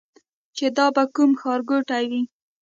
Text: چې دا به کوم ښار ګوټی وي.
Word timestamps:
چې 0.57 0.65
دا 0.77 0.85
به 0.95 1.03
کوم 1.15 1.31
ښار 1.41 1.59
ګوټی 1.69 2.03
وي. 2.11 2.21